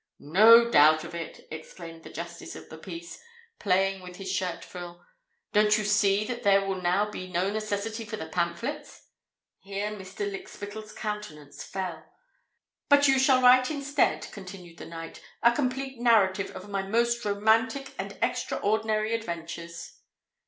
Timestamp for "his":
4.15-4.31